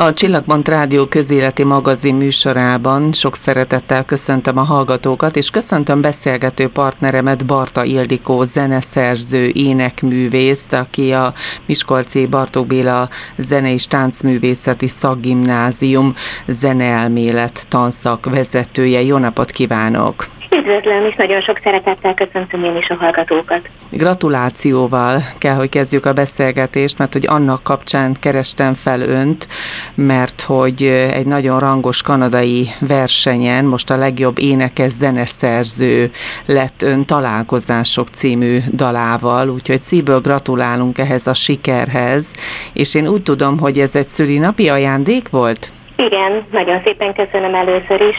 A 0.00 0.12
Csillagpont 0.12 0.68
Rádió 0.68 1.06
közéleti 1.06 1.64
magazin 1.64 2.14
műsorában 2.14 3.12
sok 3.12 3.36
szeretettel 3.36 4.04
köszöntöm 4.04 4.58
a 4.58 4.62
hallgatókat, 4.62 5.36
és 5.36 5.50
köszöntöm 5.50 6.00
beszélgető 6.00 6.68
partneremet 6.68 7.46
Barta 7.46 7.84
Ildikó, 7.84 8.42
zeneszerző, 8.42 9.50
énekművészt, 9.54 10.72
aki 10.72 11.12
a 11.12 11.34
Miskolci 11.66 12.26
Bartók 12.26 12.66
Béla 12.66 13.08
Zene 13.36 13.72
és 13.72 13.86
Táncművészeti 13.86 14.88
Szakgimnázium 14.88 16.14
zeneelmélet 16.46 17.66
tanszak 17.68 18.30
vezetője. 18.30 19.02
Jó 19.02 19.16
napot 19.16 19.50
kívánok! 19.50 20.39
Üdvözlöm, 20.56 21.04
és 21.04 21.14
nagyon 21.14 21.40
sok 21.40 21.60
szeretettel 21.62 22.14
köszöntöm 22.14 22.64
én 22.64 22.76
is 22.76 22.88
a 22.88 22.94
hallgatókat. 22.94 23.60
Gratulációval 23.90 25.22
kell, 25.38 25.54
hogy 25.54 25.68
kezdjük 25.68 26.06
a 26.06 26.12
beszélgetést, 26.12 26.98
mert 26.98 27.12
hogy 27.12 27.26
annak 27.26 27.62
kapcsán 27.62 28.16
kerestem 28.20 28.74
fel 28.74 29.00
önt, 29.00 29.48
mert 29.94 30.40
hogy 30.40 30.82
egy 31.12 31.26
nagyon 31.26 31.58
rangos 31.58 32.02
kanadai 32.02 32.66
versenyen 32.80 33.64
most 33.64 33.90
a 33.90 33.96
legjobb 33.96 34.38
énekes 34.38 34.90
zeneszerző 34.90 36.10
lett 36.46 36.82
ön 36.82 37.04
találkozások 37.04 38.08
című 38.08 38.58
dalával, 38.72 39.48
úgyhogy 39.48 39.80
szívből 39.80 40.20
gratulálunk 40.20 40.98
ehhez 40.98 41.26
a 41.26 41.34
sikerhez, 41.34 42.34
és 42.72 42.94
én 42.94 43.08
úgy 43.08 43.22
tudom, 43.22 43.58
hogy 43.58 43.78
ez 43.78 43.96
egy 43.96 44.06
szülinapi 44.06 44.68
ajándék 44.68 45.28
volt? 45.28 45.72
Igen, 45.96 46.46
nagyon 46.52 46.80
szépen 46.84 47.14
köszönöm 47.14 47.54
először 47.54 48.00
is. 48.00 48.16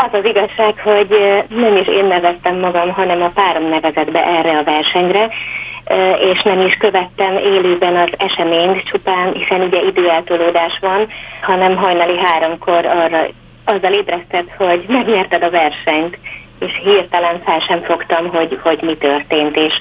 Az 0.00 0.08
az 0.12 0.24
igazság, 0.24 0.78
hogy 0.82 1.08
nem 1.48 1.76
is 1.76 1.86
én 1.86 2.04
neveztem 2.04 2.58
magam, 2.58 2.90
hanem 2.90 3.22
a 3.22 3.30
párom 3.34 3.68
nevezett 3.68 4.10
be 4.10 4.24
erre 4.26 4.58
a 4.58 4.64
versenyre, 4.64 5.28
és 6.32 6.42
nem 6.42 6.60
is 6.60 6.74
követtem 6.74 7.36
élőben 7.36 7.96
az 7.96 8.08
eseményt 8.16 8.82
csupán, 8.82 9.32
hiszen 9.32 9.60
ugye 9.60 9.80
időeltolódás 9.82 10.78
van, 10.80 11.08
hanem 11.42 11.76
hajnali 11.76 12.18
háromkor 12.18 12.86
arra 12.86 13.26
azzal 13.64 13.92
ébresztett, 13.92 14.48
hogy 14.56 14.84
megnyerted 14.88 15.42
a 15.42 15.50
versenyt, 15.50 16.18
és 16.58 16.80
hirtelen 16.82 17.42
fel 17.44 17.60
sem 17.60 17.82
fogtam, 17.82 18.28
hogy, 18.28 18.58
hogy 18.62 18.82
mi 18.82 18.96
történt, 18.96 19.56
és 19.56 19.72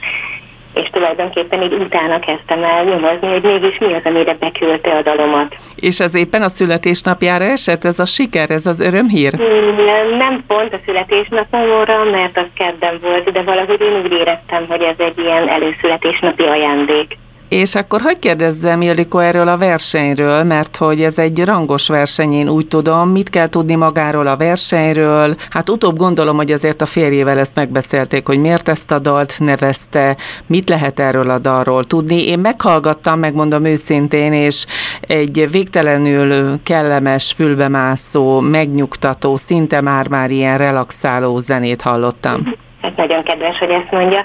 és 0.82 0.90
tulajdonképpen 0.90 1.62
így 1.62 1.74
utána 1.74 2.20
kezdtem 2.20 2.64
el 2.64 2.84
nyomozni, 2.84 3.28
hogy 3.28 3.42
mégis 3.42 3.78
mi 3.78 3.94
az, 3.94 4.02
amire 4.04 4.34
beküldte 4.40 4.92
a 4.92 5.02
dalomat. 5.02 5.56
És 5.76 6.00
ez 6.00 6.16
éppen 6.16 6.42
a 6.42 6.48
születésnapjára 6.48 7.46
esett, 7.46 7.84
ez 7.86 8.00
a 8.00 8.06
siker, 8.06 8.50
ez 8.50 8.66
az 8.66 8.80
örömhír? 8.80 9.34
Nem, 9.78 10.18
nem 10.18 10.44
pont 10.48 10.74
a 10.74 10.80
születésnapomra, 10.86 12.04
mert 12.04 12.38
az 12.38 12.48
kedden 12.56 12.98
volt, 13.02 13.32
de 13.32 13.42
valahogy 13.42 13.82
én 13.82 14.02
úgy 14.04 14.12
éreztem, 14.12 14.66
hogy 14.68 14.82
ez 14.82 14.96
egy 14.98 15.20
ilyen 15.20 15.50
előszületésnapi 15.50 16.44
ajándék. 16.44 17.18
És 17.50 17.76
akkor 17.76 18.02
hogy 18.02 18.20
kérdezzem, 18.20 18.82
Ildikó, 18.82 19.20
erről 19.20 19.48
a 19.48 19.58
versenyről, 19.58 20.44
mert 20.44 20.78
hogy 20.78 21.02
ez 21.02 21.20
egy 21.20 21.46
rangos 21.46 21.88
verseny, 21.88 22.34
én 22.34 22.50
úgy 22.50 22.68
tudom, 22.68 23.10
mit 23.10 23.30
kell 23.30 23.48
tudni 23.48 23.76
magáról 23.76 24.28
a 24.28 24.38
versenyről. 24.38 25.36
Hát 25.50 25.70
utóbb 25.70 25.98
gondolom, 25.98 26.36
hogy 26.36 26.52
azért 26.52 26.82
a 26.82 26.86
férjével 26.86 27.40
ezt 27.40 27.56
megbeszélték, 27.56 28.28
hogy 28.28 28.40
miért 28.40 28.68
ezt 28.68 28.92
a 28.92 29.00
dalt 29.00 29.34
nevezte, 29.40 30.18
mit 30.46 30.70
lehet 30.70 31.00
erről 31.00 31.30
a 31.30 31.40
dalról 31.40 31.84
tudni. 31.84 32.28
Én 32.28 32.40
meghallgattam, 32.40 33.20
megmondom 33.20 33.66
őszintén, 33.66 34.34
és 34.34 34.66
egy 35.02 35.48
végtelenül 35.52 36.60
kellemes, 36.64 37.34
fülbemászó, 37.34 38.40
megnyugtató, 38.40 39.36
szinte 39.36 39.82
már-már 39.82 40.32
ilyen 40.32 40.58
relaxáló 40.58 41.38
zenét 41.38 41.82
hallottam. 41.82 42.56
Ez 42.82 42.92
nagyon 42.96 43.24
kedves, 43.24 43.58
hogy 43.58 43.70
ezt 43.70 43.92
mondja. 43.92 44.24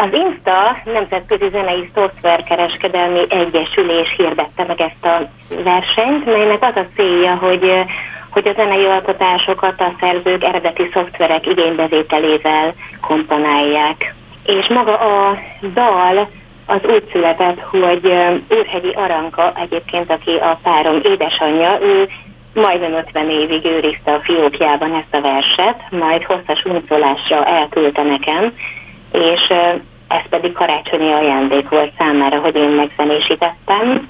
Az 0.00 0.12
INSTA 0.12 0.78
Nemzetközi 0.84 1.48
Zenei 1.50 1.90
Szoftverkereskedelmi 1.94 3.20
Egyesülés 3.28 4.14
hirdette 4.16 4.64
meg 4.64 4.80
ezt 4.80 5.04
a 5.04 5.30
versenyt, 5.62 6.24
melynek 6.24 6.62
az 6.62 6.76
a 6.76 6.86
célja, 6.96 7.34
hogy 7.34 7.84
hogy 8.30 8.48
a 8.48 8.52
zenei 8.52 8.84
alkotásokat 8.84 9.80
a 9.80 9.92
szerzők 10.00 10.44
eredeti 10.44 10.88
szoftverek 10.92 11.46
igénybevételével 11.46 12.74
komponálják. 13.00 14.14
És 14.44 14.66
maga 14.66 14.98
a 14.98 15.38
dal 15.74 16.28
az 16.66 16.80
úgy 16.82 17.08
született, 17.12 17.60
hogy 17.60 18.12
Úrhegyi 18.48 18.92
Aranka 18.94 19.52
egyébként, 19.54 20.10
aki 20.10 20.30
a 20.30 20.58
párom 20.62 21.00
édesanyja, 21.02 21.78
ő 21.80 22.08
majdnem 22.54 22.92
50 22.92 23.30
évig 23.30 23.64
őrizte 23.64 24.12
a 24.12 24.20
fiókjában 24.20 24.94
ezt 24.94 25.14
a 25.14 25.20
verset, 25.20 25.82
majd 25.90 26.22
hosszas 26.22 26.64
uncolásra 26.64 27.44
elküldte 27.44 28.02
nekem, 28.02 28.52
és 29.12 29.52
ez 30.08 30.28
pedig 30.30 30.52
karácsonyi 30.52 31.12
ajándék 31.12 31.68
volt 31.68 31.92
számára, 31.98 32.38
hogy 32.38 32.56
én 32.56 32.68
megzenésítettem, 32.68 34.08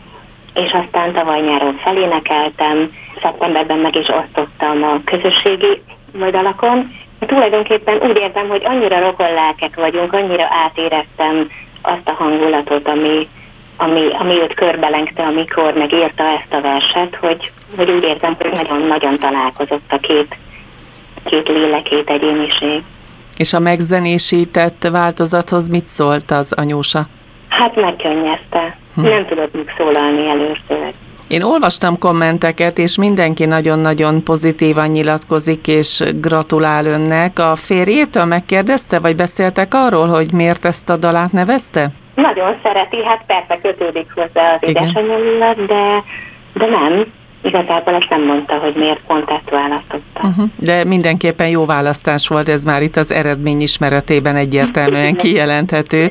és 0.54 0.72
aztán 0.72 1.12
tavaly 1.12 1.40
nyáron 1.40 1.76
felénekeltem, 1.76 2.92
szeptemberben 3.22 3.78
meg 3.78 3.96
is 3.96 4.08
osztottam 4.08 4.82
a 4.82 5.00
közösségi 5.04 5.82
oldalakon. 6.20 6.96
Tulajdonképpen 7.26 8.00
úgy 8.02 8.16
érzem, 8.16 8.48
hogy 8.48 8.62
annyira 8.64 9.00
rokonlelkek 9.00 9.76
vagyunk, 9.76 10.12
annyira 10.12 10.46
átéreztem 10.64 11.50
azt 11.82 12.08
a 12.08 12.12
hangulatot, 12.12 12.88
ami, 12.88 13.28
ami, 13.76 14.08
ami 14.12 14.32
őt 14.40 14.54
körbelengte, 14.54 15.22
amikor 15.22 15.72
megírta 15.72 16.24
ezt 16.24 16.54
a 16.54 16.60
verset, 16.60 17.16
hogy, 17.20 17.50
hogy 17.76 17.90
úgy 17.90 18.04
érzem, 18.04 18.36
hogy 18.38 18.50
nagyon-nagyon 18.52 19.18
találkozott 19.18 19.92
a 19.92 19.98
két, 19.98 20.36
két 21.24 21.48
lélek, 21.48 21.82
két 21.82 22.10
egyéniség. 22.10 22.82
És 23.38 23.52
a 23.52 23.58
megzenésített 23.58 24.88
változathoz 24.92 25.68
mit 25.68 25.86
szólt 25.86 26.30
az 26.30 26.52
anyósa? 26.52 27.06
Hát 27.48 27.76
megkönnyezte. 27.76 28.76
Hm. 28.94 29.00
Nem 29.02 29.26
tudott 29.26 29.54
még 29.54 29.70
szólalni 29.76 30.28
először. 30.28 30.94
Én 31.28 31.42
olvastam 31.42 31.98
kommenteket, 31.98 32.78
és 32.78 32.96
mindenki 32.96 33.44
nagyon-nagyon 33.44 34.24
pozitívan 34.24 34.88
nyilatkozik, 34.88 35.66
és 35.66 36.02
gratulál 36.20 36.86
önnek. 36.86 37.38
A 37.38 37.56
férjétől 37.56 38.24
megkérdezte, 38.24 38.98
vagy 38.98 39.16
beszéltek 39.16 39.74
arról, 39.74 40.06
hogy 40.06 40.32
miért 40.32 40.64
ezt 40.64 40.90
a 40.90 40.96
dalát 40.96 41.32
nevezte? 41.32 41.90
Nagyon 42.14 42.56
szereti, 42.62 43.04
hát 43.04 43.22
persze 43.26 43.58
kötődik 43.62 44.06
hozzá 44.14 44.54
az 44.54 44.68
édesanyja 44.68 45.16
de, 45.66 46.04
de 46.54 46.66
nem 46.66 47.06
igazából 47.42 47.94
ezt 47.94 48.08
nem 48.08 48.24
mondta, 48.24 48.54
hogy 48.54 48.74
miért 48.74 49.00
pont 49.06 49.30
ezt 49.30 49.50
választotta. 49.50 50.20
Uh-huh. 50.22 50.48
De 50.56 50.84
mindenképpen 50.84 51.48
jó 51.48 51.66
választás 51.66 52.28
volt, 52.28 52.48
ez 52.48 52.64
már 52.64 52.82
itt 52.82 52.96
az 52.96 53.12
eredmény 53.12 53.60
ismeretében 53.60 54.36
egyértelműen 54.36 55.14
kijelenthető. 55.24 56.06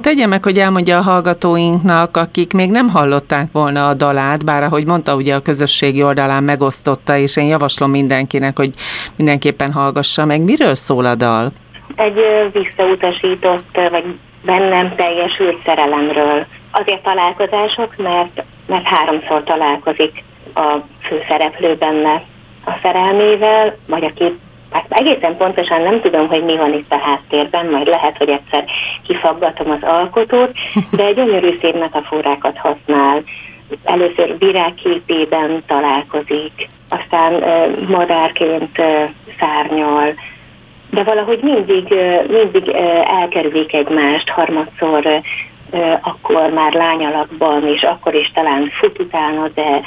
Tegye 0.00 0.26
meg, 0.26 0.44
hogy 0.44 0.58
elmondja 0.58 0.98
a 0.98 1.02
hallgatóinknak, 1.02 2.16
akik 2.16 2.52
még 2.52 2.70
nem 2.70 2.88
hallották 2.88 3.52
volna 3.52 3.86
a 3.86 3.94
dalát, 3.94 4.44
bár 4.44 4.62
ahogy 4.62 4.86
mondta, 4.86 5.14
ugye 5.14 5.34
a 5.34 5.40
közösségi 5.40 6.02
oldalán 6.02 6.42
megosztotta, 6.42 7.16
és 7.16 7.36
én 7.36 7.46
javaslom 7.46 7.90
mindenkinek, 7.90 8.58
hogy 8.58 8.70
mindenképpen 9.16 9.72
hallgassa 9.72 10.24
meg. 10.24 10.40
Miről 10.40 10.74
szól 10.74 11.04
a 11.04 11.14
dal? 11.14 11.52
Egy 11.94 12.20
visszautasított, 12.52 13.78
vagy 13.90 14.04
bennem 14.44 14.94
teljesült 14.96 15.62
szerelemről. 15.64 16.46
Azért 16.72 17.02
találkozások, 17.02 17.96
mert, 17.96 18.44
mert 18.66 18.84
háromszor 18.84 19.42
találkozik 19.42 20.24
a 20.54 20.84
főszereplő 21.00 21.74
benne 21.74 22.22
a 22.64 22.70
szerelmével, 22.82 23.76
vagy 23.86 24.04
aki 24.04 24.38
Hát 24.74 24.86
egészen 24.88 25.36
pontosan 25.36 25.82
nem 25.82 26.00
tudom, 26.00 26.28
hogy 26.28 26.44
mi 26.44 26.56
van 26.56 26.72
itt 26.72 26.92
a 26.92 26.98
háttérben, 26.98 27.66
majd 27.66 27.86
lehet, 27.86 28.16
hogy 28.16 28.28
egyszer 28.28 28.64
kifaggatom 29.02 29.70
az 29.70 29.82
alkotót, 29.82 30.52
de 30.90 31.12
gyönyörű 31.12 31.56
szép 31.60 31.78
metaforákat 31.78 32.56
használ. 32.58 33.22
Először 33.84 34.38
virágképében 34.38 35.62
találkozik, 35.66 36.68
aztán 36.88 37.34
uh, 37.34 37.88
madárként 37.88 38.78
uh, 38.78 39.10
szárnyal, 39.38 40.14
de 40.90 41.02
valahogy 41.02 41.38
mindig, 41.42 41.86
uh, 41.90 42.28
mindig 42.28 42.66
uh, 42.66 43.20
elkerülik 43.20 43.72
egymást, 43.74 44.28
harmadszor 44.28 45.06
uh, 45.06 45.98
akkor 46.02 46.50
már 46.50 46.72
lányalakban, 46.72 47.66
és 47.66 47.82
akkor 47.82 48.14
is 48.14 48.30
talán 48.34 48.70
fut 48.80 48.98
utána, 48.98 49.48
de 49.54 49.80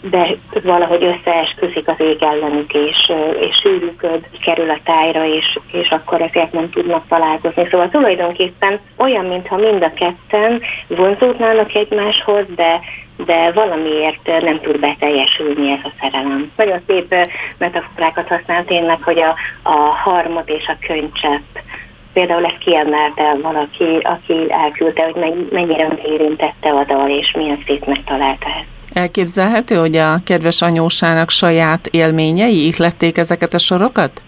de 0.00 0.36
valahogy 0.62 1.04
összeesküszik 1.04 1.88
az 1.88 1.94
ég 1.98 2.22
ellenük, 2.22 2.72
és, 2.72 3.12
és 3.40 3.56
sűrűköd, 3.62 4.26
kerül 4.42 4.70
a 4.70 4.78
tájra, 4.84 5.24
és, 5.24 5.58
és 5.72 5.88
akkor 5.88 6.22
ezért 6.22 6.52
nem 6.52 6.70
tudnak 6.70 7.08
találkozni. 7.08 7.68
Szóval 7.70 7.88
tulajdonképpen 7.88 8.80
olyan, 8.96 9.24
mintha 9.24 9.56
mind 9.56 9.82
a 9.82 9.92
ketten 9.92 10.62
vonzódnának 10.86 11.74
egymáshoz, 11.74 12.44
de, 12.56 12.80
de 13.16 13.52
valamiért 13.52 14.42
nem 14.42 14.60
tud 14.60 14.80
beteljesülni 14.80 15.70
ez 15.70 15.84
a 15.84 15.92
szerelem. 16.00 16.52
Nagyon 16.56 16.80
szép 16.86 17.14
metaforákat 17.58 18.28
használ 18.28 18.64
tényleg, 18.64 19.02
hogy 19.02 19.18
a, 19.18 19.34
a 19.62 19.76
harmot 19.78 20.48
és 20.48 20.66
a 20.66 20.86
könycsepp 20.86 21.56
például 22.12 22.44
ezt 22.44 22.58
kiemelte 22.58 23.36
valaki, 23.42 23.98
aki 24.02 24.46
elküldte, 24.48 25.04
hogy 25.04 25.48
mennyire 25.50 25.98
érintette 26.04 26.70
a 26.70 26.84
dal, 26.84 27.08
és 27.08 27.32
milyen 27.36 27.62
szép 27.66 27.84
megtalálta 27.84 28.46
ezt. 28.46 28.79
Elképzelhető, 28.92 29.76
hogy 29.76 29.96
a 29.96 30.20
kedves 30.24 30.62
anyósának 30.62 31.30
saját 31.30 31.86
élményei 31.86 32.66
ihlették 32.66 33.18
ezeket 33.18 33.54
a 33.54 33.58
sorokat? 33.58 34.22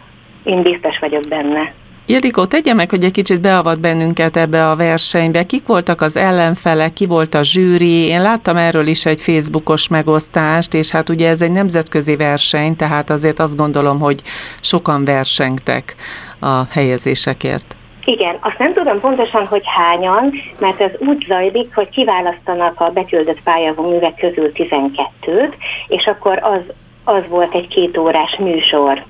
Én 0.44 0.62
biztos 0.62 0.98
vagyok 0.98 1.22
benne. 1.28 1.72
Ildikó, 2.06 2.44
tegye 2.44 2.74
meg, 2.74 2.90
hogy 2.90 3.04
egy 3.04 3.12
kicsit 3.12 3.40
beavat 3.40 3.80
bennünket 3.80 4.36
ebbe 4.36 4.70
a 4.70 4.76
versenybe. 4.76 5.42
Kik 5.42 5.66
voltak 5.66 6.00
az 6.00 6.16
ellenfelek, 6.16 6.92
ki 6.92 7.06
volt 7.06 7.34
a 7.34 7.42
zsűri? 7.42 8.06
Én 8.06 8.22
láttam 8.22 8.56
erről 8.56 8.86
is 8.86 9.06
egy 9.06 9.20
Facebookos 9.20 9.88
megosztást, 9.88 10.74
és 10.74 10.90
hát 10.90 11.08
ugye 11.08 11.28
ez 11.28 11.42
egy 11.42 11.50
nemzetközi 11.50 12.16
verseny, 12.16 12.76
tehát 12.76 13.10
azért 13.10 13.38
azt 13.38 13.56
gondolom, 13.56 14.00
hogy 14.00 14.22
sokan 14.60 15.04
versengtek 15.04 15.94
a 16.38 16.64
helyezésekért. 16.70 17.76
Igen, 18.04 18.38
azt 18.40 18.58
nem 18.58 18.72
tudom 18.72 19.00
pontosan, 19.00 19.46
hogy 19.46 19.62
hányan, 19.64 20.32
mert 20.58 20.80
ez 20.80 20.90
úgy 20.98 21.24
zajlik, 21.28 21.74
hogy 21.74 21.88
kiválasztanak 21.88 22.80
a 22.80 22.90
beküldött 22.90 23.42
művek 23.82 24.14
közül 24.14 24.52
12-t, 24.54 25.52
és 25.86 26.06
akkor 26.06 26.38
az, 26.42 26.60
az 27.04 27.28
volt 27.28 27.54
egy 27.54 27.68
két 27.68 27.96
órás 27.96 28.36
műsor 28.36 29.04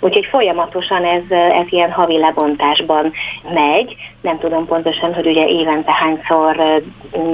Úgyhogy 0.00 0.26
folyamatosan 0.30 1.04
ez, 1.04 1.22
ez 1.30 1.66
ilyen 1.68 1.92
havi 1.92 2.18
lebontásban 2.18 3.12
megy. 3.54 3.96
Nem 4.20 4.38
tudom 4.38 4.66
pontosan, 4.66 5.14
hogy 5.14 5.26
ugye 5.26 5.46
évente 5.46 5.92
hányszor 5.92 6.82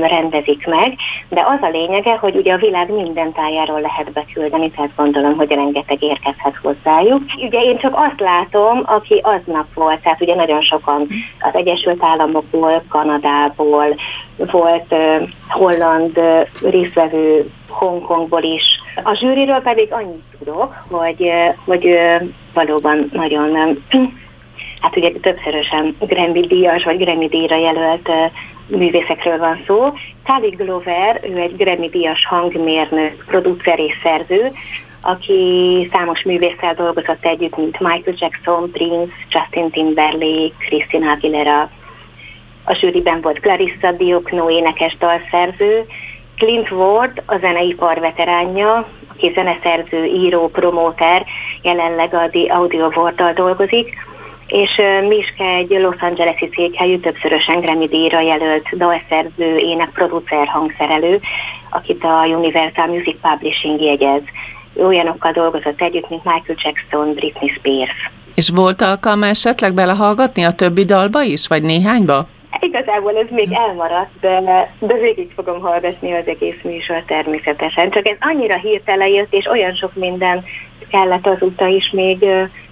rendezik 0.01 0.67
meg, 0.67 0.97
de 1.29 1.41
az 1.41 1.59
a 1.63 1.69
lényege, 1.73 2.17
hogy 2.17 2.37
ugye 2.37 2.53
a 2.53 2.59
világ 2.59 2.91
minden 2.91 3.33
tájáról 3.33 3.81
lehet 3.81 4.13
beküldeni, 4.13 4.71
tehát 4.71 4.91
gondolom, 4.97 5.37
hogy 5.37 5.49
rengeteg 5.49 6.03
érkezhet 6.03 6.57
hozzájuk. 6.63 7.23
Ugye 7.37 7.61
én 7.61 7.79
csak 7.79 7.93
azt 7.97 8.21
látom, 8.21 8.83
aki 8.85 9.21
aznap 9.23 9.67
volt, 9.75 10.01
tehát 10.01 10.21
ugye 10.21 10.35
nagyon 10.35 10.63
sokan 10.63 11.07
az 11.41 11.55
Egyesült 11.55 12.03
Államokból, 12.03 12.83
Kanadából, 12.89 13.87
volt 14.37 14.95
holland 15.49 16.19
uh, 16.19 16.71
részvevő 16.71 17.51
Hongkongból 17.69 18.43
is. 18.43 18.63
A 19.03 19.15
zsűriről 19.15 19.61
pedig 19.61 19.93
annyit 19.93 20.23
tudok, 20.39 20.85
hogy, 20.91 21.31
hogy 21.65 21.99
valóban 22.55 23.11
nagyon, 23.13 23.79
hát 24.81 24.97
ugye 24.97 25.11
többszörösen 25.11 25.97
Grammy 26.01 26.41
díjas 26.41 26.85
vagy 26.85 26.99
Grammy 26.99 27.29
díjra 27.29 27.57
jelölt 27.57 28.11
művészekről 28.67 29.39
van 29.39 29.63
szó. 29.67 29.93
Kali 30.25 30.49
Glover, 30.49 31.21
ő 31.23 31.37
egy 31.39 31.57
Grammy 31.57 31.89
díjas 31.89 32.27
hangmérnök, 32.27 33.25
producer 33.27 33.79
és 33.79 33.95
szerző, 34.03 34.53
aki 35.01 35.89
számos 35.93 36.23
művésszel 36.23 36.75
dolgozott 36.75 37.25
együtt, 37.25 37.57
mint 37.57 37.81
Michael 37.81 38.17
Jackson, 38.19 38.71
Prince, 38.71 39.15
Justin 39.29 39.71
Timberlake, 39.71 40.55
Christina 40.59 41.11
Aguilera. 41.11 41.71
A 42.65 42.75
zsűriben 42.75 43.21
volt 43.21 43.41
Clarissa 43.41 43.93
Diokno 43.93 44.51
énekes 44.51 44.97
dalszerző, 44.97 45.87
Clint 46.37 46.71
Ward, 46.71 47.23
a 47.27 47.39
zeneipar 47.39 48.01
veteránja, 48.01 48.89
aki 49.09 49.33
zeneszerző, 49.35 50.05
író, 50.05 50.49
promóter, 50.49 51.25
jelenleg 51.65 52.15
a 52.15 52.29
The 52.31 52.55
Audio 52.55 52.87
World-dal 52.87 53.33
dolgozik, 53.33 53.97
és 54.47 54.71
Miske 55.09 55.45
egy 55.45 55.71
Los 55.71 55.97
Angeles-i 56.01 56.51
székhelyű, 56.57 56.99
többszörösen 56.99 57.61
Grammy 57.61 57.87
díjra 57.87 58.21
jelölt 58.21 58.77
dalszerző, 58.77 59.57
ének, 59.57 59.91
producer, 59.91 60.47
hangszerelő, 60.47 61.21
akit 61.71 62.05
a 62.05 62.27
Universal 62.27 62.87
Music 62.87 63.17
Publishing 63.21 63.81
jegyez. 63.81 64.23
Olyanokkal 64.77 65.33
dolgozott 65.33 65.81
együtt, 65.81 66.09
mint 66.09 66.25
Michael 66.25 66.59
Jackson, 66.63 67.15
Britney 67.15 67.49
Spears. 67.49 68.11
És 68.35 68.51
volt 68.55 68.81
alkalma 68.81 69.27
esetleg 69.27 69.75
belehallgatni 69.75 70.45
a 70.45 70.51
többi 70.51 70.85
dalba 70.85 71.23
is, 71.23 71.49
vagy 71.49 71.63
néhányba? 71.63 72.27
Igazából 72.65 73.17
ez 73.17 73.27
még 73.31 73.53
elmaradt, 73.53 74.21
de, 74.21 74.75
de 74.79 74.95
végig 74.95 75.33
fogom 75.35 75.61
hallgatni 75.61 76.13
az 76.13 76.27
egész 76.27 76.63
műsor 76.63 77.03
természetesen. 77.07 77.91
Csak 77.91 78.07
ez 78.07 78.17
annyira 78.21 78.57
hirtelen 78.57 79.09
jött, 79.09 79.33
és 79.33 79.47
olyan 79.47 79.75
sok 79.75 79.95
minden 79.95 80.45
kellett 80.89 81.27
azóta 81.27 81.67
is 81.67 81.91
még, 81.91 82.27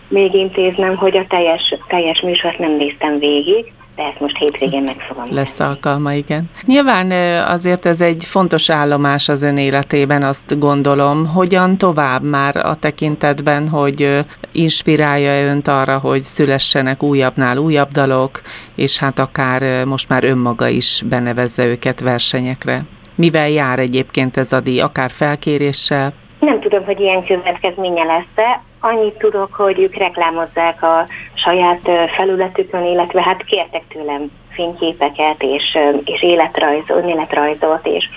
még 0.09 0.35
intéznem, 0.35 0.97
hogy 0.97 1.17
a 1.17 1.27
teljes, 1.29 1.75
teljes 1.89 2.21
műsort 2.21 2.59
nem 2.59 2.77
néztem 2.77 3.19
végig 3.19 3.73
de 3.97 4.03
ezt 4.03 4.21
most 4.21 4.37
hétvégén 4.37 4.83
meg 4.83 4.97
fogom 5.09 5.25
Lesz 5.31 5.61
alkalma, 5.61 6.13
igen. 6.13 6.51
Nyilván 6.67 7.11
azért 7.47 7.87
ez 7.87 8.01
egy 8.01 8.25
fontos 8.25 8.71
állomás 8.71 9.29
az 9.29 9.43
ön 9.43 9.57
életében, 9.57 10.23
azt 10.23 10.59
gondolom. 10.59 11.27
Hogyan 11.27 11.79
tovább 11.79 12.23
már 12.23 12.57
a 12.57 12.75
tekintetben, 12.75 13.69
hogy 13.69 14.25
inspirálja 14.53 15.47
önt 15.47 15.69
arra, 15.69 15.99
hogy 15.99 16.23
szülessenek 16.23 17.03
újabbnál 17.03 17.57
újabb 17.57 17.89
dalok, 17.91 18.41
és 18.75 18.99
hát 18.99 19.19
akár 19.19 19.85
most 19.85 20.09
már 20.09 20.25
önmaga 20.25 20.69
is 20.69 21.03
benevezze 21.09 21.65
őket 21.67 22.01
versenyekre? 22.01 22.83
Mivel 23.17 23.49
jár 23.49 23.79
egyébként 23.79 24.37
ez 24.37 24.53
a 24.53 24.61
díj, 24.61 24.81
akár 24.81 25.11
felkéréssel? 25.11 26.13
Nem 26.41 26.61
tudom, 26.61 26.85
hogy 26.85 27.01
ilyen 27.01 27.25
következménye 27.25 28.05
lesz-e. 28.05 28.63
Annyit 28.85 29.19
tudok, 29.19 29.55
hogy 29.55 29.81
ők 29.81 29.95
reklámozzák 29.95 30.83
a 30.83 31.07
saját 31.35 31.91
felületükön, 32.17 32.85
illetve 32.85 33.23
hát 33.23 33.45
kértek 33.45 33.83
tőlem 33.89 34.31
fényképeket 34.51 35.43
és, 35.43 35.79
és 36.05 36.23
életrajz, 36.23 36.91
önéletrajzot, 36.91 37.87
és 37.87 38.09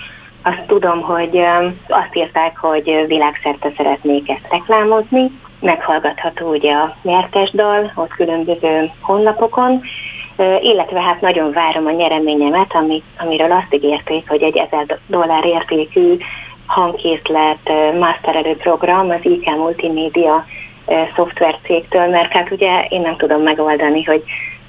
azt 0.42 0.66
tudom, 0.66 1.00
hogy 1.00 1.38
azt 1.88 2.16
írták, 2.16 2.56
hogy 2.56 3.04
világszerte 3.06 3.72
szeretnék 3.76 4.28
ezt 4.28 4.46
reklámozni. 4.50 5.30
Meghallgatható 5.60 6.50
ugye 6.50 6.72
a 6.72 6.96
nyertes 7.02 7.50
dal, 7.50 7.92
ott 7.94 8.10
különböző 8.10 8.90
honlapokon, 9.00 9.80
illetve 10.60 11.00
hát 11.00 11.20
nagyon 11.20 11.52
várom 11.52 11.86
a 11.86 11.90
nyereményemet, 11.90 12.74
amit, 12.74 13.04
amiről 13.18 13.52
azt 13.52 13.74
ígérték, 13.74 14.28
hogy 14.28 14.42
egy 14.42 14.56
1000 14.56 14.98
dollár 15.06 15.44
értékű 15.44 16.16
hangkészlet 16.66 17.70
masterelő 17.98 18.56
program 18.56 19.10
az 19.10 19.20
IK 19.22 19.44
Multimédia 19.56 20.44
szoftver 21.14 21.58
cégtől, 21.64 22.06
mert 22.06 22.32
hát 22.32 22.50
ugye 22.50 22.84
én 22.88 23.00
nem 23.00 23.16
tudom 23.16 23.42
megoldani, 23.42 24.04
hogy 24.04 24.22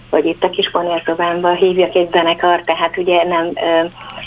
hogy 0.09 0.25
itt 0.25 0.43
a 0.43 0.49
kis 0.49 0.71
panelszobámban 0.71 1.55
hívjak 1.55 1.95
egy 1.95 2.11
zenekar, 2.11 2.61
tehát 2.61 2.97
ugye 2.97 3.23
nem 3.23 3.53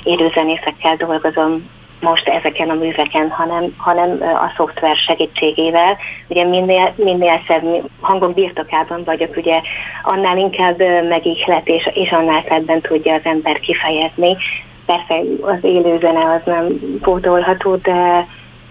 élőzenészekkel 0.02 0.96
dolgozom 0.96 1.69
most 2.00 2.28
ezeken 2.28 2.70
a 2.70 2.75
műveken, 2.75 3.31
hanem, 3.31 3.75
hanem 3.76 4.19
a 4.20 4.52
szoftver 4.56 4.96
segítségével. 4.96 5.96
Ugye 6.28 6.44
minél, 6.44 6.93
minél 6.96 7.40
szebb 7.46 7.64
hangok 8.00 8.34
birtokában 8.34 9.05
vagyok, 9.05 9.37
ugye 9.37 9.61
annál 10.02 10.38
inkább 10.38 10.78
megihlet, 11.08 11.69
és, 11.69 11.90
és 11.94 12.11
annál 12.11 12.44
szebben 12.49 12.81
tudja 12.81 13.14
az 13.14 13.25
ember 13.25 13.61
kifejezni. 13.61 14.37
Persze 14.90 15.22
az 15.40 15.58
élőzene 15.62 16.32
az 16.34 16.40
nem 16.44 16.66
pótolható, 17.00 17.76
de, 17.76 18.26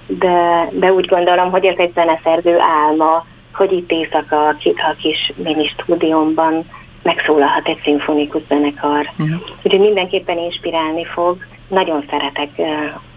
de, 0.08 0.70
de 0.72 0.94
úgy 0.94 1.06
gondolom, 1.06 1.52
hogy 1.52 1.66
ez 1.66 1.78
egy 1.78 1.92
zeneszerző 1.94 2.58
álma, 2.60 3.26
hogy 3.54 3.72
itt 3.72 3.92
éjszaka 3.92 4.48
a 4.48 4.96
kis 5.00 5.34
mini 5.36 5.68
stúdiómban 5.68 6.66
megszólalhat 7.04 7.68
egy 7.68 7.80
szimfonikus 7.84 8.42
zenekar. 8.48 9.10
Uh-huh. 9.12 9.42
Úgyhogy 9.64 9.80
mindenképpen 9.80 10.38
inspirálni 10.38 11.06
fog. 11.06 11.38
Nagyon 11.68 12.06
szeretek 12.10 12.50
uh, 12.56 12.68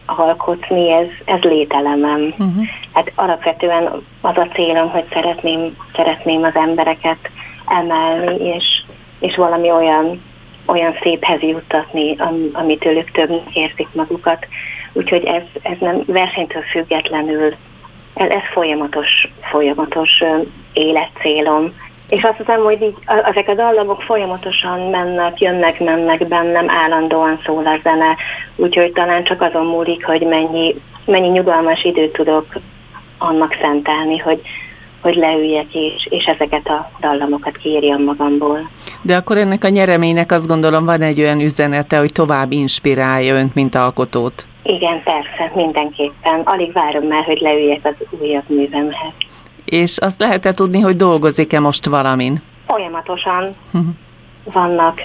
alkotni, 0.07 0.91
ez, 0.93 1.07
ez 1.25 1.41
lételemem. 1.41 2.23
Uh-huh. 2.23 2.65
Hát 2.93 3.13
alapvetően 3.15 3.87
az 4.21 4.37
a 4.37 4.49
célom, 4.55 4.91
hogy 4.91 5.05
szeretném, 5.13 5.77
szeretném 5.95 6.43
az 6.43 6.55
embereket 6.55 7.31
emelni, 7.67 8.45
és, 8.45 8.65
és 9.21 9.37
valami 9.37 9.71
olyan, 9.71 10.23
olyan 10.67 10.99
széphez 11.03 11.41
juttatni, 11.41 12.17
am, 12.19 12.49
amitől 12.53 12.97
ők 12.97 13.11
több 13.11 13.43
érzik 13.53 13.89
magukat. 13.93 14.47
Úgyhogy 14.93 15.25
ez, 15.25 15.43
ez 15.63 15.77
nem 15.81 16.03
versenytől 16.07 16.63
függetlenül, 16.63 17.55
ez, 18.15 18.31
ez 18.31 18.43
folyamatos, 18.53 19.29
folyamatos 19.41 20.23
életcélom. 20.73 21.75
És 22.09 22.23
azt 22.23 22.37
hiszem, 22.37 22.63
hogy 22.63 22.83
így 22.83 22.97
ezek 23.05 23.49
a 23.49 23.55
dallamok 23.55 24.03
folyamatosan 24.03 24.81
mennek, 24.81 25.41
jönnek, 25.41 25.81
mennek 25.81 26.29
bennem, 26.29 26.71
állandóan 26.71 27.41
szól 27.45 27.67
a 27.67 27.79
zene, 27.83 28.17
úgyhogy 28.57 28.93
talán 28.93 29.25
csak 29.25 29.43
azon 29.43 29.67
múlik, 29.67 30.05
hogy 30.05 30.23
mennyi, 30.23 30.75
mennyi 31.05 31.29
nyugalmas 31.29 31.85
időt 31.85 32.13
tudok 32.13 32.47
annak 33.19 33.57
szentelni, 33.61 34.19
hogy, 34.19 34.41
hogy 35.03 35.15
leüljek 35.15 35.75
és, 35.75 36.07
és 36.11 36.25
ezeket 36.25 36.67
a 36.67 36.91
dallamokat 37.01 37.57
kiírjam 37.57 38.03
magamból. 38.03 38.69
De 39.03 39.17
akkor 39.17 39.37
ennek 39.37 39.65
a 39.65 39.69
nyereménynek 39.69 40.33
azt 40.33 40.49
gondolom 40.49 40.85
van 40.85 41.01
egy 41.01 41.21
olyan 41.21 41.41
üzenete, 41.41 41.99
hogy 41.99 42.13
tovább 42.13 42.53
inspirálja 42.53 43.35
önt, 43.35 43.55
mint 43.55 43.75
alkotót. 43.75 44.47
Igen, 44.63 45.03
persze, 45.03 45.53
mindenképpen. 45.55 46.41
Alig 46.45 46.73
várom 46.73 47.05
már, 47.07 47.25
hogy 47.25 47.41
leüljek 47.41 47.81
az 47.83 48.19
újabb 48.21 48.45
művemhez. 48.47 49.13
És 49.65 49.99
azt 49.99 50.21
lehet-e 50.21 50.53
tudni, 50.53 50.81
hogy 50.81 50.97
dolgozik-e 50.97 51.61
most 51.61 51.87
valamin? 51.87 52.43
Folyamatosan 52.67 53.47
uh-huh. 53.67 53.95
vannak. 54.45 55.01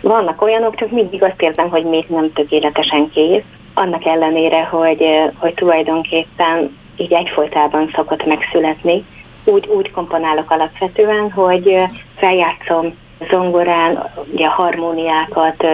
Vannak 0.00 0.42
olyanok, 0.42 0.76
csak 0.76 0.90
mindig 0.90 1.22
azt 1.22 1.42
érzem, 1.42 1.68
hogy 1.68 1.84
még 1.84 2.04
nem 2.08 2.32
tökéletesen 2.32 3.10
kész. 3.10 3.42
Annak 3.74 4.04
ellenére, 4.04 4.64
hogy, 4.64 5.04
hogy 5.38 5.54
tulajdonképpen 5.54 6.76
így 6.96 7.12
egyfolytában 7.12 7.90
szokott 7.94 8.26
megszületni. 8.26 9.04
Úgy, 9.44 9.66
úgy 9.66 9.90
komponálok 9.90 10.50
alapvetően, 10.50 11.30
hogy 11.30 11.78
feljátszom 12.16 12.88
zongorán, 13.30 14.10
ugye 14.32 14.46
a 14.46 14.50
harmóniákat, 14.50 15.64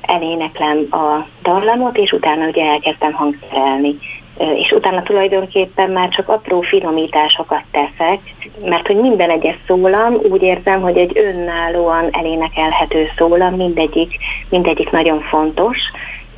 eléneklem 0.00 0.86
a 0.90 1.26
dallamot, 1.42 1.96
és 1.96 2.10
utána 2.10 2.46
ugye 2.46 2.64
elkezdtem 2.64 3.12
hangszerelni. 3.12 3.96
és 4.54 4.70
utána 4.70 5.02
tulajdonképpen 5.02 5.90
már 5.90 6.08
csak 6.08 6.28
apró 6.28 6.60
finomításokat 6.60 7.62
teszek, 7.70 8.20
mert 8.64 8.86
hogy 8.86 8.96
minden 8.96 9.30
egyes 9.30 9.56
szólam 9.66 10.14
úgy 10.30 10.42
érzem, 10.42 10.80
hogy 10.80 10.96
egy 10.96 11.18
önállóan 11.18 12.08
elénekelhető 12.10 13.08
szólam, 13.16 13.54
mindegyik, 13.54 14.14
mindegyik 14.48 14.90
nagyon 14.90 15.20
fontos, 15.20 15.78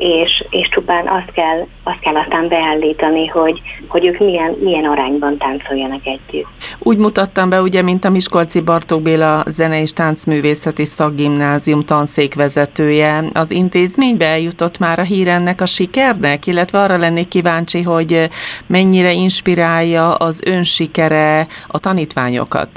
és, 0.02 0.44
és 0.50 0.68
csupán 0.68 1.08
azt 1.08 1.32
kell, 1.32 1.66
azt 1.82 1.98
kell 2.00 2.16
aztán 2.16 2.48
beállítani, 2.48 3.26
hogy, 3.26 3.62
hogy 3.88 4.06
ők 4.06 4.18
milyen, 4.18 4.56
milyen 4.60 4.84
arányban 4.84 5.38
táncoljanak 5.38 6.06
együtt. 6.06 6.46
Úgy 6.78 6.98
mutattam 6.98 7.48
be, 7.48 7.60
ugye, 7.60 7.82
mint 7.82 8.04
a 8.04 8.10
Miskolci 8.10 8.60
Bartók 8.60 9.02
Béla 9.02 9.42
Zene 9.46 9.80
és 9.80 9.92
Táncművészeti 9.92 10.84
Szakgimnázium 10.84 11.80
tanszékvezetője. 11.80 13.24
Az 13.32 13.50
intézménybe 13.50 14.26
eljutott 14.26 14.78
már 14.78 14.98
a 14.98 15.02
hír 15.02 15.28
ennek 15.28 15.60
a 15.60 15.66
sikernek, 15.66 16.46
illetve 16.46 16.78
arra 16.78 16.96
lennék 16.96 17.28
kíváncsi, 17.28 17.82
hogy 17.82 18.28
mennyire 18.66 19.12
inspirálja 19.12 20.14
az 20.14 20.42
ön 20.46 20.62
sikere 20.62 21.46
a 21.66 21.78
tanítványokat. 21.78 22.68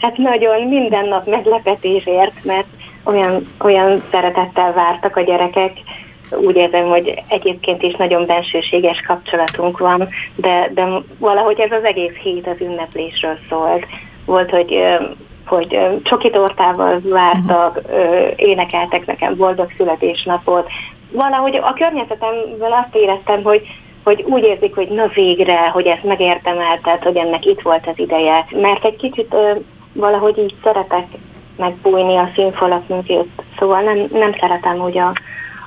Hát 0.00 0.16
nagyon, 0.16 0.66
minden 0.68 1.08
nap 1.08 1.26
meglepetésért, 1.26 2.44
mert 2.44 2.66
olyan, 3.04 3.46
olyan 3.60 4.02
szeretettel 4.10 4.72
vártak 4.72 5.16
a 5.16 5.20
gyerekek, 5.20 5.72
úgy 6.30 6.56
érzem, 6.56 6.86
hogy 6.86 7.22
egyébként 7.28 7.82
is 7.82 7.94
nagyon 7.94 8.26
bensőséges 8.26 9.00
kapcsolatunk 9.06 9.78
van, 9.78 10.08
de, 10.36 10.70
de 10.74 10.88
valahogy 11.18 11.60
ez 11.60 11.72
az 11.72 11.84
egész 11.84 12.14
hét 12.22 12.46
az 12.46 12.60
ünneplésről 12.60 13.38
szólt. 13.48 13.86
Volt, 14.24 14.50
hogy 14.50 14.78
hogy 15.48 15.78
csoki 16.02 16.30
tortával 16.30 17.00
vártak, 17.04 17.80
énekeltek 18.36 19.06
nekem 19.06 19.36
boldog 19.36 19.72
születésnapot. 19.76 20.68
Valahogy 21.10 21.56
a 21.56 21.72
környezetemben 21.72 22.72
azt 22.72 22.94
éreztem, 22.94 23.42
hogy, 23.42 23.66
hogy 24.04 24.22
úgy 24.22 24.42
érzik, 24.42 24.74
hogy 24.74 24.88
na 24.88 25.06
végre, 25.14 25.68
hogy 25.68 25.86
ezt 25.86 26.04
megérdemeltet, 26.04 27.02
hogy 27.02 27.16
ennek 27.16 27.44
itt 27.44 27.60
volt 27.60 27.86
az 27.86 27.98
ideje. 27.98 28.46
Mert 28.50 28.84
egy 28.84 28.96
kicsit 28.96 29.34
valahogy 29.92 30.38
így 30.38 30.54
szeretek 30.62 31.06
megbújni 31.56 32.16
a 32.16 32.30
színfalak 32.34 32.88
mögött, 32.88 33.42
szóval 33.58 33.80
nem, 33.80 34.08
nem 34.12 34.32
szeretem 34.40 34.80
úgy 34.80 34.98
a, 34.98 35.12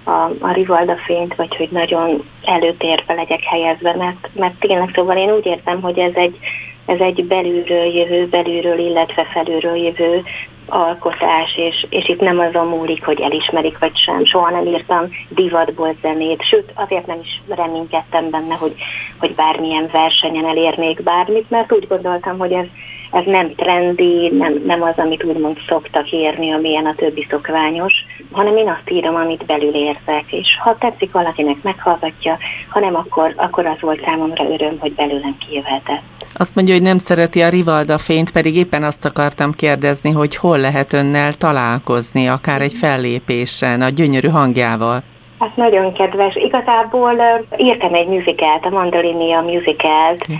a, 0.03 0.29
a 0.39 0.51
Rivalda 0.53 0.95
fényt, 1.05 1.35
vagy 1.35 1.55
hogy 1.55 1.69
nagyon 1.71 2.23
előtérbe 2.43 3.13
legyek 3.13 3.43
helyezve, 3.43 3.95
mert, 3.95 4.29
mert 4.33 4.59
tényleg 4.59 4.91
szóval 4.95 5.17
én 5.17 5.31
úgy 5.31 5.45
értem, 5.45 5.81
hogy 5.81 5.99
ez 5.99 6.13
egy, 6.13 6.37
ez 6.85 6.99
egy 6.99 7.25
belülről 7.25 7.85
jövő, 7.85 8.27
belülről, 8.27 8.79
illetve 8.79 9.25
felülről 9.33 9.75
jövő 9.75 10.23
alkotás, 10.65 11.57
és, 11.57 11.85
és 11.89 12.09
itt 12.09 12.19
nem 12.19 12.39
azon 12.39 12.67
múlik, 12.67 13.05
hogy 13.05 13.19
elismerik 13.19 13.79
vagy 13.79 13.97
sem. 13.97 14.25
Soha 14.25 14.49
nem 14.49 14.65
írtam 14.65 15.09
divatból 15.29 15.95
zenét, 16.01 16.43
sőt 16.43 16.71
azért 16.75 17.05
nem 17.05 17.19
is 17.23 17.41
reménykedtem 17.49 18.29
benne, 18.29 18.55
hogy, 18.55 18.73
hogy 19.17 19.35
bármilyen 19.35 19.89
versenyen 19.91 20.45
elérnék 20.45 21.03
bármit, 21.03 21.49
mert 21.49 21.73
úgy 21.73 21.87
gondoltam, 21.87 22.37
hogy 22.37 22.51
ez, 22.51 22.65
ez 23.11 23.23
nem 23.25 23.55
trendi, 23.55 24.31
nem, 24.37 24.61
nem 24.65 24.81
az, 24.81 24.93
amit 24.97 25.23
úgymond 25.23 25.57
szoktak 25.67 26.11
írni, 26.11 26.51
amilyen 26.51 26.85
a 26.85 26.95
többi 26.95 27.27
szokványos, 27.29 27.93
hanem 28.31 28.57
én 28.57 28.69
azt 28.69 28.89
írom, 28.89 29.15
amit 29.15 29.45
belül 29.45 29.73
érzek, 29.73 30.25
és 30.31 30.47
ha 30.63 30.77
tetszik 30.79 31.11
valakinek, 31.11 31.55
meghallgatja, 31.61 32.37
ha 32.69 32.79
nem, 32.79 32.95
akkor, 32.95 33.33
akkor 33.37 33.65
az 33.65 33.81
volt 33.81 34.03
számomra 34.03 34.49
öröm, 34.49 34.79
hogy 34.79 34.93
belőlem 34.93 35.37
kijöhetett. 35.47 36.01
Azt 36.33 36.55
mondja, 36.55 36.73
hogy 36.73 36.83
nem 36.83 36.97
szereti 36.97 37.41
a 37.41 37.49
Rivalda 37.49 37.97
fényt, 37.97 38.31
pedig 38.31 38.55
éppen 38.55 38.83
azt 38.83 39.05
akartam 39.05 39.51
kérdezni, 39.51 40.11
hogy 40.11 40.35
hol 40.35 40.57
lehet 40.57 40.93
önnel 40.93 41.33
találkozni, 41.33 42.27
akár 42.27 42.61
egy 42.61 42.73
fellépésen, 42.73 43.81
a 43.81 43.89
gyönyörű 43.89 44.27
hangjával. 44.27 45.01
Hát 45.39 45.55
nagyon 45.55 45.93
kedves. 45.93 46.35
Igazából 46.35 47.13
írtam 47.57 47.93
egy 47.93 48.07
musicalt, 48.07 48.65
a 48.65 48.69
Mandolinia 48.69 49.41
musicalt, 49.41 50.21
okay 50.21 50.39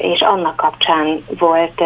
és 0.00 0.20
annak 0.20 0.56
kapcsán 0.56 1.24
volt 1.38 1.82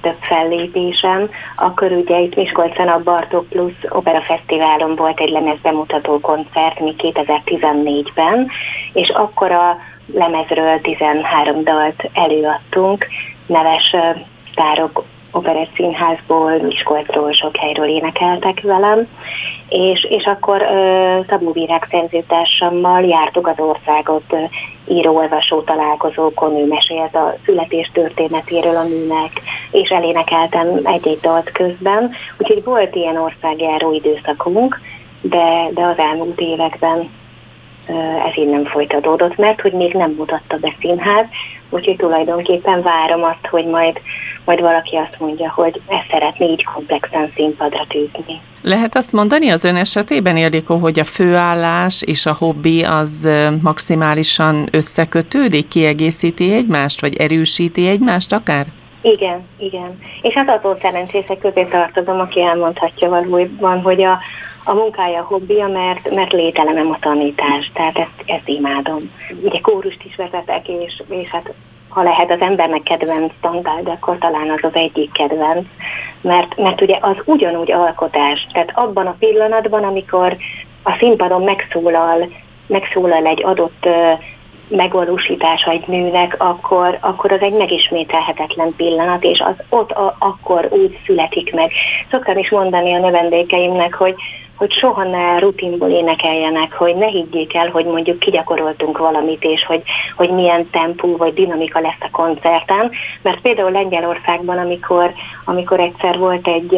több 0.00 0.16
fellépésem, 0.20 1.30
akkor 1.56 1.92
ugye 1.92 2.18
itt 2.18 2.34
Miskolcon 2.34 2.88
a 2.88 3.02
Bartók 3.02 3.48
Plus 3.48 3.72
Opera 3.88 4.22
Fesztiválon 4.22 4.94
volt 4.96 5.20
egy 5.20 5.30
lemezbemutató 5.30 6.20
koncert, 6.20 6.80
mi 6.80 6.94
2014-ben, 6.98 8.50
és 8.92 9.08
akkor 9.08 9.52
a 9.52 9.78
lemezről 10.12 10.80
13 10.80 11.64
dalt 11.64 12.10
előadtunk, 12.12 13.06
neves 13.46 13.96
tárok 14.54 15.04
Operett 15.30 15.74
Színházból, 15.74 16.62
Miskolcról, 16.62 17.32
sok 17.32 17.56
helyről 17.56 17.88
énekeltek 17.88 18.60
velem, 18.60 19.08
és, 19.68 20.06
és 20.10 20.24
akkor 20.24 20.62
uh, 20.62 21.26
Szabó 21.28 21.52
Virág 21.52 21.86
szerzőtársammal 21.90 23.02
jártuk 23.02 23.46
az 23.46 23.58
országot 23.58 24.24
uh, 24.30 24.40
író-olvasó 24.88 25.60
találkozókon, 25.60 26.56
ő 26.56 26.66
mesélt 26.66 27.14
a 27.14 27.36
születés 27.44 27.90
történetéről 27.92 28.76
a 28.76 28.84
műnek, 28.84 29.30
és 29.70 29.88
elénekeltem 29.88 30.80
egy-egy 30.82 31.20
dalt 31.20 31.52
közben, 31.52 32.10
úgyhogy 32.38 32.64
volt 32.64 32.94
ilyen 32.94 33.16
országjáró 33.16 33.92
időszakunk, 33.92 34.80
de, 35.20 35.68
de 35.74 35.82
az 35.82 35.98
elmúlt 35.98 36.40
években 36.40 37.10
ez 38.28 38.36
így 38.36 38.48
nem 38.48 38.64
folytatódott, 38.64 39.36
mert 39.36 39.60
hogy 39.60 39.72
még 39.72 39.92
nem 39.92 40.10
mutatta 40.10 40.56
be 40.56 40.74
színház, 40.80 41.26
úgyhogy 41.70 41.96
tulajdonképpen 41.96 42.82
várom 42.82 43.22
azt, 43.22 43.46
hogy 43.50 43.66
majd, 43.66 44.00
majd 44.48 44.60
valaki 44.60 44.96
azt 44.96 45.16
mondja, 45.18 45.52
hogy 45.54 45.80
ezt 45.86 46.10
szeretné 46.10 46.46
így 46.46 46.64
komplexen 46.64 47.32
színpadra 47.34 47.84
tűzni. 47.88 48.40
Lehet 48.62 48.96
azt 48.96 49.12
mondani 49.12 49.48
az 49.48 49.64
ön 49.64 49.76
esetében, 49.76 50.36
Ildikó, 50.36 50.76
hogy 50.76 50.98
a 50.98 51.04
főállás 51.04 52.02
és 52.02 52.26
a 52.26 52.36
hobbi 52.38 52.84
az 52.84 53.28
maximálisan 53.62 54.68
összekötődik, 54.72 55.68
kiegészíti 55.68 56.52
egymást, 56.52 57.00
vagy 57.00 57.16
erősíti 57.16 57.88
egymást 57.88 58.32
akár? 58.32 58.66
Igen, 59.00 59.46
igen. 59.58 59.98
És 60.22 60.34
hát 60.34 60.58
azon 60.58 60.78
szerencsések 60.80 61.38
közé 61.38 61.64
tartozom, 61.64 62.20
aki 62.20 62.42
elmondhatja 62.42 63.08
valójában, 63.08 63.80
hogy 63.80 64.02
a, 64.02 64.18
a 64.64 64.72
munkája 64.72 65.20
a 65.20 65.26
hobbija, 65.28 65.66
mert, 65.66 66.14
mert 66.14 66.32
lételemem 66.32 66.90
a 66.90 66.98
tanítás, 67.00 67.70
tehát 67.74 67.98
ezt, 67.98 68.22
ezt 68.26 68.48
imádom. 68.48 69.10
Ugye 69.42 69.60
kórust 69.60 70.04
is 70.04 70.16
vezetek, 70.16 70.68
és, 70.68 71.02
és 71.08 71.28
hát 71.28 71.52
ha 71.88 72.02
lehet 72.02 72.30
az 72.30 72.40
embernek 72.40 72.82
kedvenc 72.82 73.32
de 73.82 73.90
akkor 73.90 74.18
talán 74.18 74.50
az 74.50 74.58
az 74.62 74.74
egyik 74.74 75.12
kedvenc, 75.12 75.66
mert, 76.20 76.56
mert 76.56 76.80
ugye 76.80 76.98
az 77.00 77.16
ugyanúgy 77.24 77.72
alkotás, 77.72 78.46
tehát 78.52 78.72
abban 78.74 79.06
a 79.06 79.16
pillanatban, 79.18 79.84
amikor 79.84 80.36
a 80.82 80.96
színpadon 80.98 81.42
megszólal, 81.42 82.28
megszólal 82.66 83.26
egy 83.26 83.44
adott 83.44 83.86
megvalósítása 84.68 85.70
egy 85.70 85.86
műnek, 85.86 86.34
akkor, 86.38 86.98
akkor 87.00 87.32
az 87.32 87.40
egy 87.40 87.56
megismételhetetlen 87.56 88.74
pillanat, 88.76 89.24
és 89.24 89.40
az 89.40 89.54
ott 89.68 89.90
a, 89.90 90.16
akkor 90.18 90.68
úgy 90.70 90.98
születik 91.06 91.54
meg. 91.54 91.70
Szoktam 92.10 92.38
is 92.38 92.50
mondani 92.50 92.94
a 92.94 92.98
növendékeimnek, 92.98 93.94
hogy 93.94 94.14
hogy 94.58 94.72
soha 94.72 95.02
ne 95.02 95.38
rutinból 95.38 95.88
énekeljenek, 95.88 96.72
hogy 96.72 96.96
ne 96.96 97.06
higgyék 97.06 97.54
el, 97.54 97.68
hogy 97.68 97.84
mondjuk 97.84 98.18
kigyakoroltunk 98.18 98.98
valamit, 98.98 99.44
és 99.44 99.64
hogy, 99.64 99.82
hogy 100.16 100.30
milyen 100.30 100.70
tempó 100.70 101.16
vagy 101.16 101.34
dinamika 101.34 101.80
lesz 101.80 102.00
a 102.00 102.10
koncerten, 102.10 102.90
mert 103.22 103.40
például 103.40 103.70
Lengyelországban, 103.70 104.58
amikor, 104.58 105.12
amikor 105.44 105.80
egyszer 105.80 106.18
volt 106.18 106.48
egy 106.48 106.74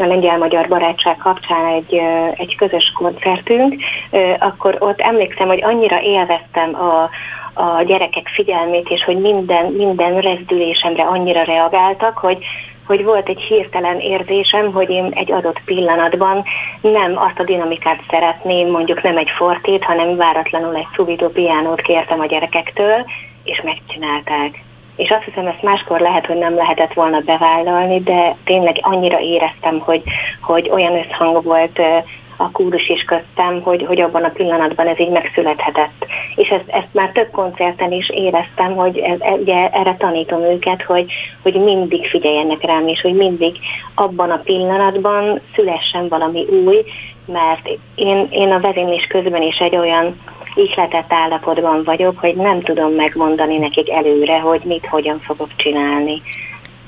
a 0.00 0.06
lengyel-magyar 0.06 0.68
barátság 0.68 1.16
kapcsán 1.16 1.66
egy, 1.66 2.00
egy 2.34 2.56
közös 2.56 2.92
koncertünk, 2.94 3.74
akkor 4.38 4.76
ott 4.78 5.00
emlékszem, 5.00 5.46
hogy 5.46 5.62
annyira 5.62 6.00
élveztem 6.00 6.74
a, 6.74 7.10
a 7.62 7.82
gyerekek 7.82 8.28
figyelmét, 8.28 8.88
és 8.88 9.04
hogy 9.04 9.18
minden, 9.18 9.72
minden 9.72 10.20
rezdülésemre 10.20 11.02
annyira 11.02 11.42
reagáltak, 11.42 12.18
hogy, 12.18 12.44
hogy 12.88 13.04
volt 13.04 13.28
egy 13.28 13.40
hirtelen 13.40 14.00
érzésem, 14.00 14.72
hogy 14.72 14.90
én 14.90 15.10
egy 15.14 15.32
adott 15.32 15.60
pillanatban 15.64 16.44
nem 16.80 17.18
azt 17.18 17.38
a 17.38 17.44
dinamikát 17.44 18.00
szeretném, 18.10 18.70
mondjuk 18.70 19.02
nem 19.02 19.16
egy 19.16 19.30
fortét, 19.36 19.84
hanem 19.84 20.16
váratlanul 20.16 20.76
egy 20.76 20.86
szubidó 20.94 21.28
piánót 21.28 21.80
kértem 21.80 22.20
a 22.20 22.26
gyerekektől, 22.26 23.04
és 23.44 23.60
megcsinálták. 23.64 24.62
És 24.96 25.10
azt 25.10 25.24
hiszem, 25.24 25.46
ezt 25.46 25.62
máskor 25.62 26.00
lehet, 26.00 26.26
hogy 26.26 26.36
nem 26.36 26.54
lehetett 26.54 26.92
volna 26.92 27.20
bevállalni, 27.20 28.00
de 28.00 28.34
tényleg 28.44 28.78
annyira 28.80 29.20
éreztem, 29.20 29.78
hogy, 29.78 30.02
hogy 30.40 30.70
olyan 30.70 30.98
összhang 30.98 31.44
volt 31.44 31.80
a 32.40 32.50
kúrus 32.50 32.88
is 32.88 33.02
köztem, 33.02 33.62
hogy, 33.62 33.84
hogy 33.86 34.00
abban 34.00 34.24
a 34.24 34.28
pillanatban 34.28 34.86
ez 34.86 35.00
így 35.00 35.10
megszülethetett. 35.10 36.06
És 36.34 36.48
ezt, 36.48 36.68
ezt 36.68 36.92
már 36.92 37.10
több 37.10 37.30
koncerten 37.30 37.92
is 37.92 38.08
éreztem, 38.08 38.74
hogy 38.74 38.98
ez, 38.98 39.18
ugye 39.40 39.68
erre 39.68 39.96
tanítom 39.98 40.40
őket, 40.40 40.82
hogy, 40.82 41.12
hogy 41.42 41.54
mindig 41.54 42.06
figyeljenek 42.06 42.62
rám, 42.62 42.88
és 42.88 43.00
hogy 43.00 43.14
mindig 43.14 43.58
abban 43.94 44.30
a 44.30 44.40
pillanatban 44.44 45.40
szülessen 45.54 46.08
valami 46.08 46.46
új, 46.64 46.84
mert 47.26 47.68
én, 47.94 48.28
én 48.30 48.52
a 48.52 48.60
vezénylés 48.60 49.06
közben 49.06 49.42
is 49.42 49.56
egy 49.56 49.76
olyan 49.76 50.20
ihletett 50.54 51.12
állapotban 51.12 51.84
vagyok, 51.84 52.18
hogy 52.18 52.36
nem 52.36 52.60
tudom 52.60 52.92
megmondani 52.92 53.58
nekik 53.58 53.90
előre, 53.90 54.38
hogy 54.38 54.60
mit, 54.64 54.86
hogyan 54.86 55.18
fogok 55.20 55.56
csinálni 55.56 56.22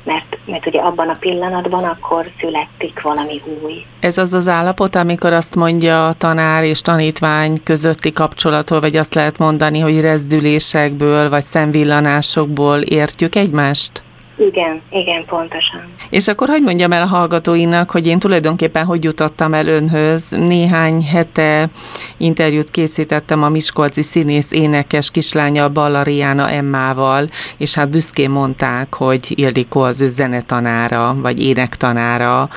mert, 0.05 0.39
mert 0.47 0.67
ugye 0.67 0.81
abban 0.81 1.09
a 1.09 1.17
pillanatban 1.21 1.85
akkor 1.85 2.31
születik 2.41 3.03
valami 3.03 3.43
új. 3.63 3.85
Ez 4.01 4.19
az 4.19 4.35
az 4.35 4.49
állapot, 4.49 4.95
amikor 4.95 5.33
azt 5.33 5.57
mondja 5.57 6.07
a 6.07 6.13
tanár 6.13 6.65
és 6.65 6.81
tanítvány 6.81 7.63
közötti 7.65 8.13
kapcsolatról, 8.13 8.81
vagy 8.81 8.97
azt 8.97 9.15
lehet 9.15 9.39
mondani, 9.39 9.79
hogy 9.79 10.01
rezdülésekből, 10.01 11.29
vagy 11.29 11.43
szemvillanásokból 11.43 12.81
értjük 12.81 13.35
egymást? 13.35 14.03
Igen, 14.47 14.83
igen, 14.91 15.25
pontosan. 15.25 15.85
És 16.11 16.29
akkor 16.29 16.49
hogy 16.49 16.63
mondjam 16.63 16.93
el 16.93 17.03
a 17.03 17.07
hallgatóinak, 17.07 17.91
hogy 17.91 18.07
én 18.07 18.19
tulajdonképpen 18.19 18.85
hogy 18.85 19.05
jutottam 19.05 19.55
el 19.55 19.67
önhöz. 19.67 20.31
Néhány 20.31 21.05
hete 21.05 21.69
interjút 22.17 22.71
készítettem 22.71 23.43
a 23.43 23.49
Miskolci 23.49 24.03
színész 24.03 24.53
énekes 24.53 25.11
kislánya 25.11 25.69
Ballariána 25.69 26.51
Emmával, 26.51 27.29
és 27.57 27.75
hát 27.75 27.91
büszkén 27.91 28.31
mondták, 28.31 28.95
hogy 28.95 29.39
Ildikó 29.39 29.81
az 29.81 30.01
ő 30.01 30.09
zenetanára, 30.09 31.17
vagy 31.23 31.43
énektanára. 31.43 32.49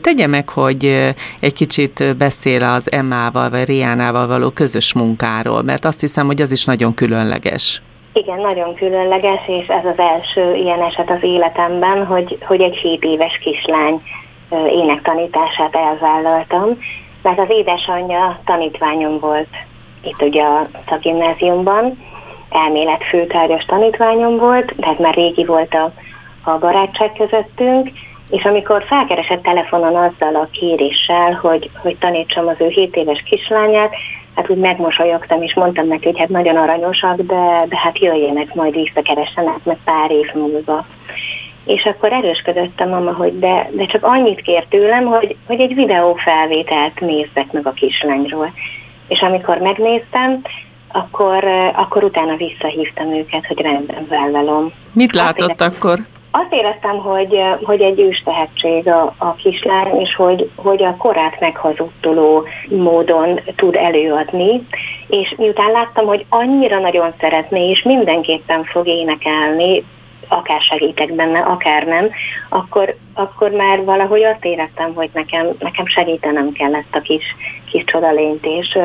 Tegye 0.00 0.26
meg, 0.26 0.48
hogy 0.48 1.12
egy 1.40 1.54
kicsit 1.54 2.16
beszél 2.16 2.64
az 2.64 2.92
Emmával, 2.92 3.50
vagy 3.50 3.64
Riánával 3.64 4.26
való 4.26 4.50
közös 4.50 4.92
munkáról, 4.92 5.62
mert 5.62 5.84
azt 5.84 6.00
hiszem, 6.00 6.26
hogy 6.26 6.42
az 6.42 6.50
is 6.50 6.64
nagyon 6.64 6.94
különleges. 6.94 7.82
Igen, 8.16 8.40
nagyon 8.40 8.74
különleges, 8.74 9.40
és 9.46 9.66
ez 9.66 9.84
az 9.84 9.98
első 9.98 10.54
ilyen 10.54 10.82
eset 10.82 11.10
az 11.10 11.22
életemben, 11.22 12.06
hogy, 12.06 12.38
hogy 12.46 12.60
egy 12.60 12.76
7 12.76 13.04
éves 13.04 13.38
kislány 13.38 14.00
énektanítását 14.68 15.74
elvállaltam, 15.74 16.78
mert 17.22 17.38
az 17.38 17.50
édesanyja 17.50 18.38
tanítványom 18.44 19.18
volt 19.18 19.48
itt 20.02 20.22
ugye 20.22 20.42
a 20.42 20.66
szakgimnáziumban, 20.88 22.04
elméletfőtárgyas 22.50 23.64
tanítványom 23.64 24.36
volt, 24.36 24.74
tehát 24.80 24.98
már 24.98 25.14
régi 25.14 25.44
volt 25.44 25.74
a, 25.74 25.92
a 26.50 26.58
barátság 26.58 27.12
közöttünk, 27.12 27.90
és 28.30 28.44
amikor 28.44 28.84
felkeresett 28.86 29.42
telefonon 29.42 29.96
azzal 29.96 30.34
a 30.34 30.48
kéréssel, 30.52 31.32
hogy, 31.32 31.70
hogy 31.82 31.96
tanítsam 31.98 32.46
az 32.46 32.56
ő 32.58 32.68
7 32.68 32.96
éves 32.96 33.22
kislányát, 33.22 33.94
hát 34.34 34.50
úgy 34.50 34.58
megmosolyogtam, 34.58 35.42
és 35.42 35.54
mondtam 35.54 35.86
neki, 35.86 36.04
hogy 36.04 36.18
hát 36.18 36.28
nagyon 36.28 36.56
aranyosak, 36.56 37.16
de, 37.16 37.64
de 37.68 37.76
hát 37.76 37.98
jöjjenek, 37.98 38.54
majd 38.54 38.74
visszakeressenek 38.74 39.64
meg 39.64 39.78
pár 39.84 40.10
év 40.10 40.34
múlva. 40.34 40.86
És 41.64 41.84
akkor 41.84 42.12
erősködött 42.12 42.80
a 42.80 42.86
mama, 42.86 43.14
hogy 43.14 43.38
de, 43.38 43.70
de 43.72 43.86
csak 43.86 44.04
annyit 44.04 44.40
kért 44.40 44.68
tőlem, 44.68 45.04
hogy, 45.04 45.36
hogy 45.46 45.60
egy 45.60 45.74
videófelvételt 45.74 47.00
nézzek 47.00 47.52
meg 47.52 47.66
a 47.66 47.72
kislányról. 47.72 48.52
És 49.08 49.20
amikor 49.20 49.58
megnéztem, 49.58 50.40
akkor, 50.88 51.44
akkor 51.74 52.04
utána 52.04 52.36
visszahívtam 52.36 53.14
őket, 53.14 53.46
hogy 53.46 53.60
rendben 53.60 54.06
vállalom. 54.08 54.72
Mit 54.92 55.14
látott 55.14 55.60
akkor? 55.60 55.98
Azt 56.36 56.52
éreztem, 56.52 56.98
hogy, 56.98 57.40
hogy 57.62 57.80
egy 57.80 58.00
ős 58.00 58.22
tehetség 58.24 58.88
a, 58.88 59.14
a 59.18 59.34
kislány, 59.34 60.00
és 60.00 60.14
hogy, 60.14 60.50
hogy 60.56 60.82
a 60.82 60.96
korát 60.96 61.40
meghazudtoló 61.40 62.46
módon 62.68 63.40
tud 63.56 63.74
előadni, 63.74 64.66
és 65.08 65.34
miután 65.36 65.70
láttam, 65.70 66.06
hogy 66.06 66.26
annyira 66.28 66.78
nagyon 66.78 67.12
szeretné, 67.20 67.70
és 67.70 67.82
mindenképpen 67.82 68.64
fog 68.64 68.86
énekelni, 68.86 69.84
akár 70.28 70.60
segítek 70.60 71.14
benne, 71.14 71.38
akár 71.38 71.84
nem, 71.84 72.10
akkor, 72.48 72.96
akkor 73.14 73.50
már 73.50 73.84
valahogy 73.84 74.22
azt 74.22 74.44
éreztem, 74.44 74.94
hogy 74.94 75.10
nekem, 75.12 75.46
nekem 75.58 75.86
segítenem 75.86 76.52
kellett 76.52 76.94
a 76.94 77.00
kis, 77.00 77.24
kis 77.70 77.84
csodalényt, 77.84 78.46
és, 78.46 78.78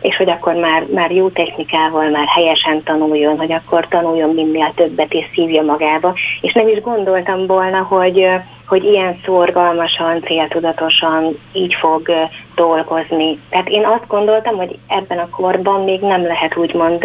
és 0.00 0.16
hogy 0.16 0.30
akkor 0.30 0.54
már, 0.54 0.86
már 0.94 1.10
jó 1.10 1.28
technikával, 1.28 2.08
már 2.08 2.26
helyesen 2.26 2.82
tanuljon, 2.82 3.38
hogy 3.38 3.52
akkor 3.52 3.88
tanuljon 3.88 4.34
minél 4.34 4.72
többet 4.74 5.12
és 5.12 5.24
szívja 5.34 5.62
magába, 5.62 6.14
és 6.40 6.52
nem 6.52 6.68
is 6.68 6.80
gondoltam 6.80 7.46
volna, 7.46 7.82
hogy, 7.82 8.26
hogy 8.66 8.84
ilyen 8.84 9.20
szorgalmasan, 9.24 10.22
céltudatosan 10.22 11.38
így 11.52 11.74
fog 11.74 12.10
dolgozni. 12.54 13.38
Tehát 13.50 13.68
én 13.68 13.84
azt 13.84 14.06
gondoltam, 14.06 14.56
hogy 14.56 14.78
ebben 14.86 15.18
a 15.18 15.30
korban 15.30 15.84
még 15.84 16.00
nem 16.00 16.22
lehet 16.22 16.56
úgymond 16.56 17.04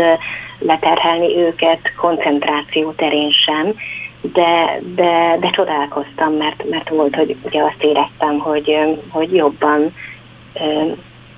leterhelni 0.59 1.37
őket 1.37 1.79
koncentráció 1.97 2.91
terén 2.91 3.31
sem, 3.31 3.73
de, 4.21 4.79
de, 4.95 5.37
de 5.39 5.49
csodálkoztam, 5.49 6.33
mert, 6.33 6.69
mert 6.69 6.89
volt, 6.89 7.15
hogy 7.15 7.35
ugye 7.43 7.61
azt 7.61 7.83
éreztem, 7.83 8.39
hogy, 8.39 8.77
hogy 9.09 9.35
jobban 9.35 9.93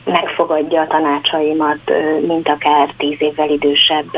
megfogadja 0.05 0.81
a 0.81 0.88
tanácsaimat, 0.88 1.91
mint 2.27 2.50
akár 2.50 2.93
tíz 2.98 3.22
évvel 3.22 3.50
idősebb 3.50 4.17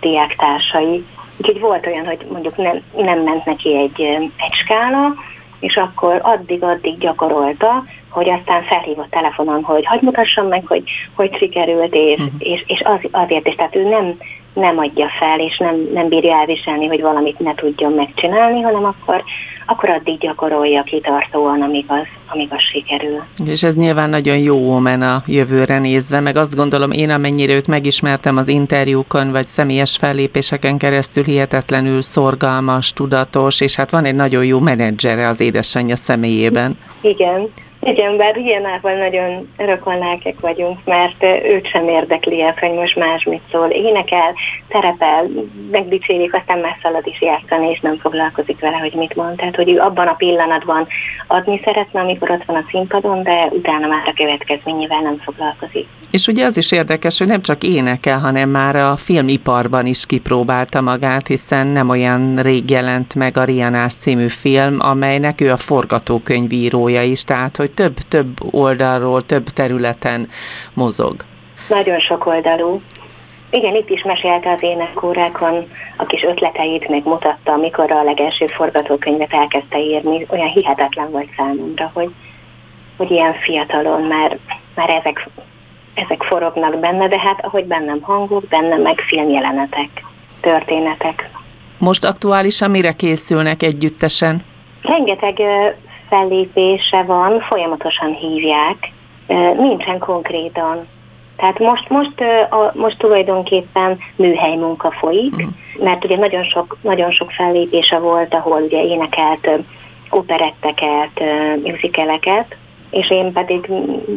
diáktársai. 0.00 1.04
Úgyhogy 1.36 1.60
volt 1.60 1.86
olyan, 1.86 2.06
hogy 2.06 2.26
mondjuk 2.32 2.56
nem, 2.56 2.82
nem 2.96 3.18
ment 3.18 3.44
neki 3.44 3.76
egy, 3.76 4.00
egy 4.36 4.54
skála, 4.64 5.14
és 5.60 5.76
akkor 5.76 6.20
addig-addig 6.22 6.98
gyakorolta, 6.98 7.84
hogy 8.10 8.28
aztán 8.28 8.62
felhívott 8.62 9.10
telefonon, 9.10 9.62
hogy 9.62 9.86
hagyd 9.86 10.02
mutassam 10.02 10.46
meg, 10.46 10.66
hogy 10.66 10.82
hogy 11.14 11.36
sikerült, 11.36 11.94
és, 11.94 12.18
uh-huh. 12.18 12.34
és, 12.38 12.64
és 12.66 12.82
az, 12.84 12.98
azért 13.10 13.48
is, 13.48 13.54
tehát 13.54 13.76
ő 13.76 13.88
nem, 13.88 14.18
nem 14.54 14.78
adja 14.78 15.08
fel, 15.18 15.38
és 15.40 15.58
nem, 15.58 15.88
nem 15.92 16.08
bírja 16.08 16.36
elviselni, 16.36 16.86
hogy 16.86 17.00
valamit 17.00 17.38
ne 17.38 17.54
tudjon 17.54 17.92
megcsinálni, 17.92 18.60
hanem 18.60 18.84
akkor, 18.84 19.24
akkor 19.66 19.90
addig 19.90 20.18
gyakorolja 20.18 20.82
kitartóan, 20.82 21.62
amíg 21.62 21.84
az, 21.88 22.06
amíg 22.32 22.48
az 22.50 22.62
sikerül. 22.72 23.22
És 23.46 23.62
ez 23.62 23.76
nyilván 23.76 24.10
nagyon 24.10 24.38
jó 24.38 24.74
omen 24.74 25.02
a 25.02 25.22
jövőre 25.26 25.78
nézve, 25.78 26.20
meg 26.20 26.36
azt 26.36 26.56
gondolom 26.56 26.90
én, 26.90 27.10
amennyire 27.10 27.52
őt 27.52 27.68
megismertem 27.68 28.36
az 28.36 28.48
interjúkon, 28.48 29.30
vagy 29.32 29.46
személyes 29.46 29.96
fellépéseken 29.96 30.78
keresztül 30.78 31.24
hihetetlenül 31.24 32.02
szorgalmas, 32.02 32.92
tudatos, 32.92 33.60
és 33.60 33.76
hát 33.76 33.90
van 33.90 34.04
egy 34.04 34.14
nagyon 34.14 34.44
jó 34.44 34.58
menedzsere 34.58 35.28
az 35.28 35.40
édesanyja 35.40 35.96
személyében. 35.96 36.78
Igen, 37.00 37.48
igen, 37.84 38.16
bár 38.16 38.36
ilyenával 38.36 38.94
nagyon 38.94 39.52
rokonlelkek 39.56 40.40
vagyunk, 40.40 40.78
mert 40.84 41.22
őt 41.44 41.68
sem 41.68 41.88
érdekli 41.88 42.42
el, 42.42 42.54
hogy 42.60 42.72
most 42.72 42.96
más 42.96 43.24
mit 43.24 43.42
szól. 43.50 43.68
Énekel, 43.68 44.34
terepel, 44.68 45.26
megdicsérik, 45.70 46.34
aztán 46.34 46.58
már 46.58 46.76
szalad 46.82 47.06
is 47.06 47.20
játszani, 47.20 47.70
és 47.70 47.80
nem 47.80 47.96
foglalkozik 47.96 48.60
vele, 48.60 48.76
hogy 48.76 48.94
mit 48.94 49.14
mond. 49.14 49.36
Tehát, 49.36 49.56
hogy 49.56 49.70
ő 49.70 49.78
abban 49.78 50.06
a 50.06 50.14
pillanatban 50.14 50.86
adni 51.26 51.60
szeretne, 51.64 52.00
amikor 52.00 52.30
ott 52.30 52.44
van 52.44 52.56
a 52.56 52.66
színpadon, 52.70 53.22
de 53.22 53.48
utána 53.50 53.86
már 53.86 54.02
a 54.06 54.12
következményével 54.16 55.00
nem 55.00 55.16
foglalkozik. 55.16 55.88
És 56.14 56.26
ugye 56.26 56.44
az 56.44 56.56
is 56.56 56.72
érdekes, 56.72 57.18
hogy 57.18 57.26
nem 57.26 57.42
csak 57.42 57.62
énekel, 57.62 58.18
hanem 58.18 58.48
már 58.48 58.76
a 58.76 58.96
filmiparban 58.96 59.86
is 59.86 60.06
kipróbálta 60.06 60.80
magát, 60.80 61.26
hiszen 61.26 61.66
nem 61.66 61.88
olyan 61.88 62.36
rég 62.36 62.70
jelent 62.70 63.14
meg 63.14 63.36
a 63.36 63.44
Rianás 63.44 63.94
című 63.94 64.28
film, 64.28 64.76
amelynek 64.80 65.40
ő 65.40 65.50
a 65.50 65.56
forgatókönyvírója 65.56 67.02
is, 67.02 67.24
tehát 67.24 67.56
hogy 67.56 67.70
több-több 67.70 68.26
oldalról, 68.50 69.22
több 69.22 69.44
területen 69.44 70.28
mozog. 70.74 71.14
Nagyon 71.68 72.00
sok 72.00 72.26
oldalú. 72.26 72.80
Igen, 73.50 73.74
itt 73.74 73.90
is 73.90 74.02
mesélte 74.02 74.50
az 74.50 74.62
énekórákon 74.62 75.68
a 75.96 76.06
kis 76.06 76.22
ötleteit, 76.22 76.88
még 76.88 77.02
mutatta, 77.04 77.52
amikor 77.52 77.92
a 77.92 78.02
legelső 78.02 78.46
forgatókönyvet 78.46 79.32
elkezdte 79.32 79.78
írni. 79.78 80.26
Olyan 80.28 80.48
hihetetlen 80.48 81.10
volt 81.10 81.28
számomra, 81.36 81.90
hogy, 81.94 82.10
hogy 82.96 83.10
ilyen 83.10 83.34
fiatalon 83.34 84.02
már, 84.02 84.38
már 84.74 84.90
ezek, 84.90 85.28
ezek 85.94 86.22
forognak 86.22 86.78
benne, 86.78 87.08
de 87.08 87.18
hát 87.18 87.44
ahogy 87.44 87.64
bennem 87.64 88.02
hangok, 88.02 88.44
bennem 88.48 88.80
meg 88.80 89.00
filmjelenetek, 89.00 89.88
történetek. 90.40 91.30
Most 91.78 92.04
aktuálisan 92.04 92.70
mire 92.70 92.92
készülnek 92.92 93.62
együttesen? 93.62 94.44
Rengeteg 94.82 95.42
fellépése 96.08 97.02
van, 97.02 97.40
folyamatosan 97.40 98.12
hívják, 98.12 98.92
nincsen 99.56 99.98
konkrétan. 99.98 100.86
Tehát 101.36 101.58
most, 101.58 101.88
most, 101.88 102.20
a, 102.50 102.72
most 102.74 102.98
tulajdonképpen 102.98 103.98
műhely 104.16 104.56
munka 104.56 104.90
folyik, 104.90 105.34
uh-huh. 105.34 105.50
mert 105.82 106.04
ugye 106.04 106.16
nagyon 106.16 106.44
sok, 106.44 106.76
nagyon 106.80 107.10
sok 107.10 107.30
fellépése 107.30 107.98
volt, 107.98 108.34
ahol 108.34 108.62
ugye 108.62 108.82
énekelt 108.82 109.48
operetteket, 110.10 111.20
musicaleket, 111.62 112.56
és 112.94 113.10
én 113.10 113.32
pedig 113.32 113.70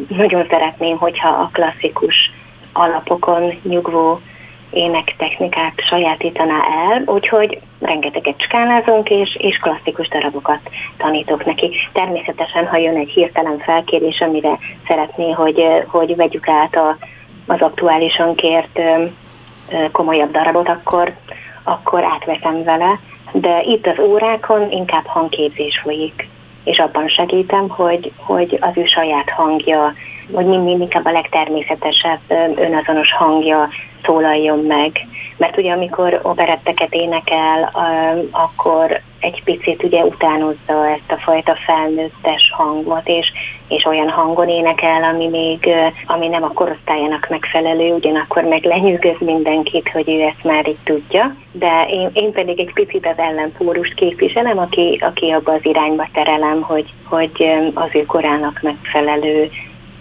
nagyon 0.07 0.45
szeretném, 0.49 0.97
hogyha 0.97 1.29
a 1.29 1.49
klasszikus 1.53 2.31
alapokon 2.73 3.59
nyugvó 3.63 4.19
énektechnikát 4.71 5.73
sajátítaná 5.89 6.55
el, 6.89 7.03
úgyhogy 7.05 7.59
rengeteget 7.79 8.41
skálázunk, 8.41 9.09
és, 9.09 9.35
és 9.39 9.57
klasszikus 9.57 10.07
darabokat 10.07 10.59
tanítok 10.97 11.45
neki. 11.45 11.71
Természetesen, 11.93 12.67
ha 12.67 12.77
jön 12.77 12.95
egy 12.95 13.09
hirtelen 13.09 13.57
felkérés, 13.57 14.21
amire 14.21 14.57
szeretné, 14.87 15.31
hogy, 15.31 15.63
hogy 15.87 16.15
vegyük 16.15 16.47
át 16.47 16.75
a, 16.75 16.97
az 17.47 17.61
aktuálisan 17.61 18.35
kért 18.35 18.79
komolyabb 19.91 20.31
darabot, 20.31 20.69
akkor, 20.69 21.15
akkor 21.63 22.03
átveszem 22.03 22.63
vele, 22.63 22.99
de 23.31 23.61
itt 23.61 23.87
az 23.87 23.99
órákon 23.99 24.71
inkább 24.71 25.05
hangképzés 25.05 25.79
folyik, 25.83 26.27
és 26.67 26.77
abban 26.79 27.07
segítem, 27.07 27.69
hogy, 27.69 28.11
hogy 28.17 28.57
az 28.61 28.71
ő 28.75 28.85
saját 28.85 29.29
hangja, 29.29 29.93
vagy 30.27 30.45
mindig 30.45 30.79
inkább 30.79 31.05
a 31.05 31.11
legtermészetesebb 31.11 32.19
önazonos 32.55 33.13
hangja 33.13 33.69
szólaljon 34.03 34.59
meg. 34.59 34.91
Mert 35.37 35.57
ugye 35.57 35.71
amikor 35.71 36.19
operetteket 36.23 36.93
énekel, 36.93 37.71
akkor 38.31 39.01
egy 39.19 39.43
picit 39.43 39.83
ugye 39.83 40.03
utánozza 40.03 40.87
ezt 40.87 41.11
a 41.11 41.17
fajta 41.17 41.55
felnőttes 41.65 42.51
hangot, 42.53 43.07
és, 43.07 43.31
és 43.67 43.85
olyan 43.85 44.09
hangon 44.09 44.49
énekel, 44.49 45.03
ami 45.03 45.27
még, 45.27 45.69
ami 46.05 46.27
nem 46.27 46.43
a 46.43 46.53
korosztályának 46.53 47.27
megfelelő, 47.29 47.93
ugyanakkor 47.93 48.43
meg 48.43 48.63
lenyűgöz 48.63 49.19
mindenkit, 49.19 49.89
hogy 49.89 50.09
ő 50.09 50.21
ezt 50.21 50.43
már 50.43 50.67
itt 50.67 50.83
tudja, 50.83 51.35
de 51.51 51.85
én, 51.89 52.09
én 52.13 52.31
pedig 52.31 52.59
egy 52.59 52.73
picit 52.73 53.05
az 53.05 53.17
ellenpórust 53.17 53.93
képviselem, 53.93 54.57
aki, 54.57 54.99
aki 55.01 55.29
abba 55.29 55.51
az 55.51 55.65
irányba 55.65 56.07
terelem, 56.13 56.61
hogy, 56.61 56.93
hogy 57.03 57.45
az 57.73 57.89
ő 57.93 58.05
korának 58.05 58.59
megfelelő 58.61 59.49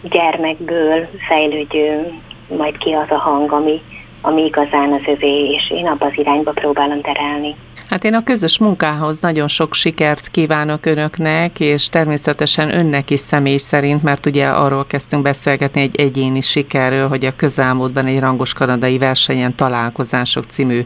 gyermekből 0.03 1.09
fejlődjön 1.29 2.25
majd 2.49 2.79
ki 2.79 2.93
az 2.93 3.11
a 3.11 3.19
hang, 3.19 3.53
ami, 3.53 3.83
ami 4.21 4.45
igazán 4.45 4.93
az 4.93 5.03
övé, 5.07 5.51
és 5.51 5.71
én 5.71 5.87
abba 5.87 6.07
az 6.07 6.13
irányba 6.15 6.51
próbálom 6.51 7.01
terelni. 7.01 7.57
Hát 7.89 8.05
én 8.05 8.15
a 8.15 8.23
közös 8.23 8.59
munkához 8.59 9.21
nagyon 9.21 9.49
sok 9.49 9.75
sikert 9.75 10.29
kívánok 10.29 10.87
önöknek, 10.87 11.61
és 11.61 11.89
természetesen 11.89 12.75
önnek 12.75 13.11
is 13.11 13.21
személy 13.21 13.57
szerint, 13.57 14.03
mert 14.03 14.27
ugye 14.27 14.47
arról 14.47 14.87
kezdtünk 14.87 15.23
beszélgetni 15.23 15.81
egy 15.81 15.97
egyéni 15.97 16.41
sikerről, 16.41 17.09
hogy 17.09 17.25
a 17.25 17.37
közelmúltban 17.37 18.07
egy 18.07 18.19
rangos 18.19 18.53
kanadai 18.53 18.99
versenyen 18.99 19.57
találkozások 19.57 20.45
című 20.45 20.81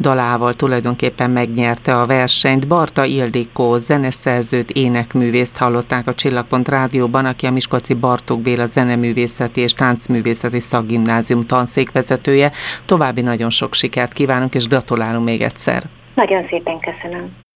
dalával 0.00 0.54
tulajdonképpen 0.54 1.30
megnyerte 1.30 2.00
a 2.00 2.04
versenyt. 2.04 2.68
Barta 2.68 3.04
Ildikó, 3.04 3.78
zeneszerzőt, 3.78 4.70
énekművészt 4.70 5.56
hallották 5.56 6.06
a 6.06 6.14
Csillagpont 6.14 6.68
Rádióban, 6.68 7.24
aki 7.24 7.46
a 7.46 7.50
Miskolci 7.50 7.94
Bartók 7.94 8.40
Béla 8.40 8.66
Zeneművészeti 8.66 9.60
és 9.60 9.72
Táncművészeti 9.72 10.60
Szakgimnázium 10.60 11.46
tanszékvezetője. 11.46 12.52
További 12.84 13.20
nagyon 13.20 13.50
sok 13.50 13.74
sikert 13.74 14.12
kívánunk, 14.12 14.54
és 14.54 14.66
gratulálunk 14.66 15.24
még 15.24 15.42
egyszer. 15.42 15.97
Nagyon 16.18 16.46
szépen 16.48 16.78
köszönöm. 16.78 17.47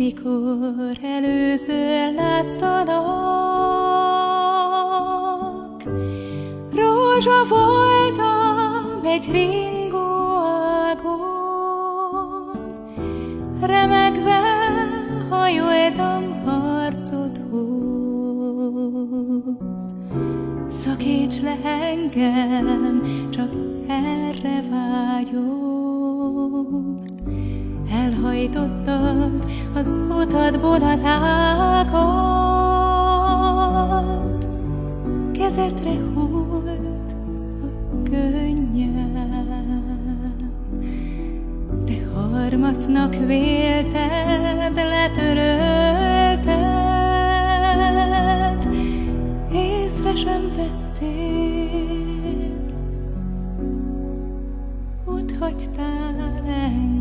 Mikor 0.00 0.96
először 1.02 2.14
láttalak, 2.14 3.02
rózsa 6.72 7.44
voltam 7.48 9.04
egy 9.04 9.28
ringó 9.30 9.98
ágon, 10.88 11.30
remegve 13.60 14.40
hajoltam 15.30 16.44
harcot 16.44 17.40
hoz. 17.50 18.74
Szakíts 20.68 21.40
le 21.40 21.56
engem, 21.64 23.02
csak 23.30 23.50
erre 23.88 24.62
vágyom, 24.70 25.72
elhajtottad 27.90 29.39
az 29.74 29.98
utadból 30.08 30.82
az 30.82 31.02
ágat. 31.04 32.48
Kezedre 35.32 35.94
hult 36.14 37.12
a 37.92 38.02
könnyem, 38.02 39.12
de 41.84 42.06
harmatnak 42.14 43.14
vélted, 43.14 44.74
letörölted, 44.74 45.38
észre 49.52 50.14
sem 50.16 50.42
vettél, 50.56 52.00
ott 55.04 55.36
hagytál 55.38 56.42
engem. 56.46 56.99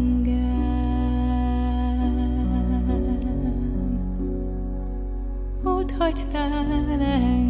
ott 5.79 5.91
hagytál 5.97 6.53
engem. 6.53 7.48